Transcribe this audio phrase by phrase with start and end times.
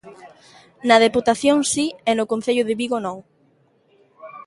[0.87, 3.17] Na deputación si, e no Concello de Vigo non.